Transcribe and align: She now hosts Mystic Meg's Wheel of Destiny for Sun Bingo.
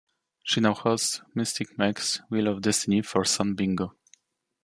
She 0.41 0.59
now 0.61 0.73
hosts 0.73 1.21
Mystic 1.35 1.77
Meg's 1.77 2.21
Wheel 2.31 2.47
of 2.47 2.61
Destiny 2.61 3.03
for 3.03 3.23
Sun 3.23 3.53
Bingo. 3.53 3.93